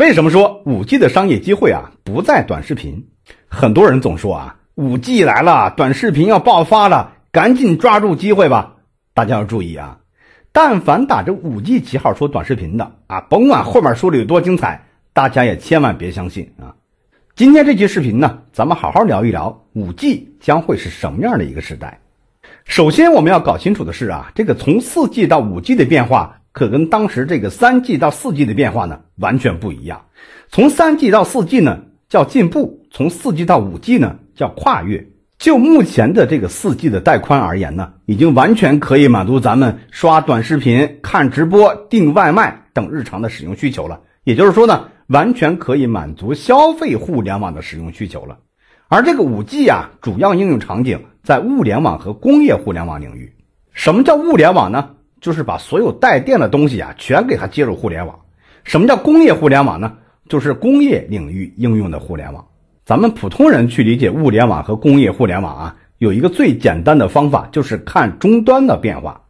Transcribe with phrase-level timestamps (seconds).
[0.00, 3.06] 为什么说五 G 的商业机会啊不在短视频？
[3.48, 8.76] 很多人总说啊，五 G 来了，短视频要爆发了，赶紧抓住机会吧！
[9.12, 9.98] 大家要注意啊，
[10.52, 16.74] 但凡打着五 G 旗号说短视频的啊，甭管后面说的有多精彩，大家也千万别相信啊！
[17.36, 22.00] 今天这期视频呢，咱们好好聊一聊五 G 将会是什么样的一个时代。
[22.64, 30.06] 首先，我们要搞清楚的是啊，这个从四 G 到五 G 的变化，可跟当时这个三 G 到四 G 的变化呢完全不一样。
[30.48, 35.06] 从三 G 到四 G 呢叫进步，从四 G 到五 G 呢叫跨越。
[35.38, 44.00] 就目前的这个四 G 的带宽而言呢，已经完全可以满足咱们刷短视频、看直播、订外卖等日常的使用需求了。
[44.22, 48.38] 也就是说呢，完全可以满足消费互联网的使用需求了。
[48.88, 53.32] 而这个五 G 啊，主要应用场景在物联网和工业互联网领域。
[53.72, 54.90] 什么叫物联网呢？
[55.20, 58.18] 就是把所有带电的东西啊，全给它接入互联网。
[58.64, 59.98] 什么叫工业互联网呢？
[60.28, 62.46] 就是工业领域应用的互联网。
[62.84, 69.22] 咱们普通人去理解物联网和工业互联网啊，有一个最简单的方法，就是看终端的变化。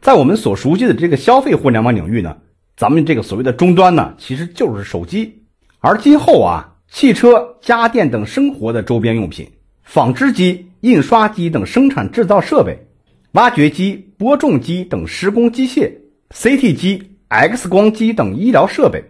[0.00, 2.36] 在我们所熟悉的这个消费互联网领域呢，
[2.76, 5.44] 咱们这个所谓的终端呢，其实就是手机。
[5.78, 9.50] 而今后啊，汽车、家电等生活的周边用品、
[9.82, 12.86] 纺织机、印刷机等生产制造设备、
[13.32, 15.90] 挖掘机、播种机等施工机械、
[16.30, 19.02] CT 机、X 光机等医疗设备、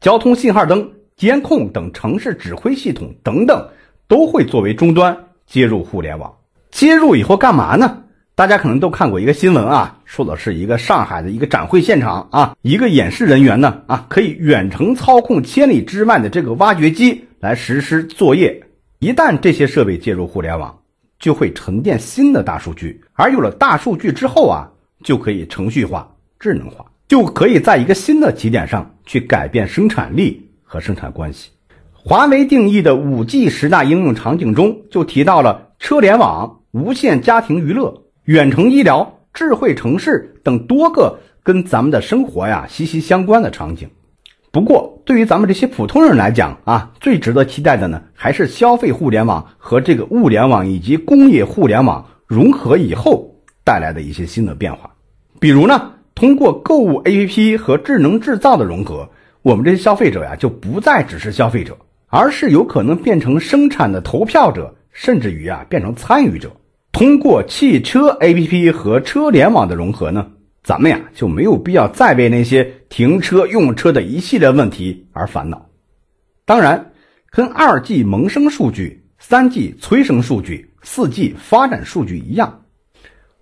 [0.00, 0.92] 交通信号灯。
[1.16, 3.68] 监控等城市指挥系统等等，
[4.08, 5.14] 都会作为终端
[5.46, 6.34] 接入互联网。
[6.70, 8.04] 接入以后干嘛呢？
[8.34, 18.62] 大家可能都看过一个新闻啊，说的是一个上海的一个展会现场啊，一个演示人员呢啊，可以远程操控千里之外的这个挖掘机来实施作业。
[19.00, 20.79] 一旦这些设备接入互联网，
[21.20, 24.66] 就会沉淀新的大数据，而有了大数据之后啊，
[25.04, 30.48] 就可以程序化、智能化，就可以在一个新的起点上去改变生产力。
[30.72, 31.50] 和生产关系，
[31.92, 43.90] 华为定义的五 G 十大应用场景中就提到了车联网、无线家庭娱乐、远程医疗、智慧城市等多个跟咱们的生活呀息息相关的场景。
[44.52, 53.32] 不过，对于咱们这些普通人来讲啊，最值得期待的呢，还是消费互联网和这个物联网以及工业互联网融合以后
[53.64, 54.90] 带来的一些新的变化。
[55.38, 59.08] 比如呢，通过购物 APP 和智能制造的融合。
[59.42, 61.74] 我们这些消费者呀，就不再只是消费者，
[62.08, 66.50] 而是有可能变成生产的投票者，甚至于啊，变成参与者。
[66.92, 70.26] 通过汽车 APP 和车联网的融合呢，
[70.62, 75.66] 咱们呀就没有必要再为那些停车用车的一系列问题而烦恼。
[76.44, 76.92] 当然，
[77.30, 82.62] 跟二 G 萌生数据、三 G 催生数据、四 G 发展数据一样，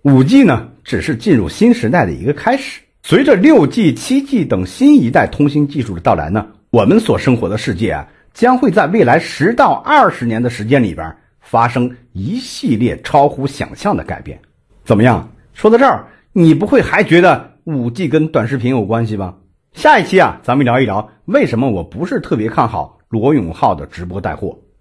[0.03, 2.81] 五 G 呢，只是进入新时代的一个开始。
[3.03, 14.39] 随着六 G、七 G 等新一代通信技术的到来呢，我们所生活的世界啊，将会在未来十到二十年的时间里边发生一系列超乎想象的改变。
[14.85, 15.27] 怎么样？
[15.53, 19.35] 说到这儿，你不会还觉得五 G 跟短视频有关系吧？
[19.73, 24.57] 下一期啊，咱们聊一聊为什么我不是特别看好罗永浩的直播带货。